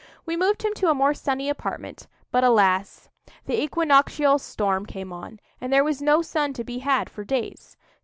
[0.25, 3.07] We moved him to a more sunny apartment; but, alas!
[3.45, 7.77] the equinoctial storm came on, and there was no sun to be had for days.